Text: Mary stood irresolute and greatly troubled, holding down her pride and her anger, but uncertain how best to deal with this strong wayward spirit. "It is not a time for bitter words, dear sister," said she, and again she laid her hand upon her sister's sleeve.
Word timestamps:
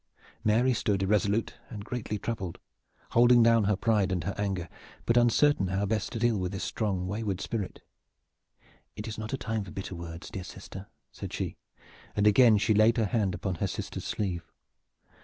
Mary 0.43 0.73
stood 0.73 1.03
irresolute 1.03 1.59
and 1.69 1.85
greatly 1.85 2.17
troubled, 2.17 2.57
holding 3.11 3.43
down 3.43 3.65
her 3.65 3.75
pride 3.75 4.11
and 4.11 4.23
her 4.23 4.33
anger, 4.35 4.67
but 5.05 5.15
uncertain 5.15 5.67
how 5.67 5.85
best 5.85 6.11
to 6.11 6.17
deal 6.17 6.37
with 6.39 6.53
this 6.53 6.63
strong 6.63 7.05
wayward 7.05 7.39
spirit. 7.39 7.83
"It 8.95 9.07
is 9.07 9.19
not 9.19 9.31
a 9.31 9.37
time 9.37 9.63
for 9.63 9.69
bitter 9.69 9.93
words, 9.93 10.31
dear 10.31 10.43
sister," 10.43 10.87
said 11.11 11.31
she, 11.33 11.55
and 12.15 12.25
again 12.25 12.57
she 12.57 12.73
laid 12.73 12.97
her 12.97 13.05
hand 13.05 13.35
upon 13.35 13.57
her 13.61 13.67
sister's 13.67 14.05
sleeve. 14.05 14.51